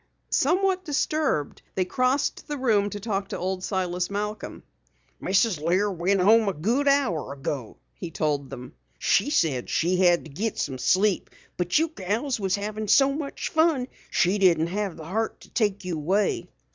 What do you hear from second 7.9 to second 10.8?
he told them. "She said she had to git some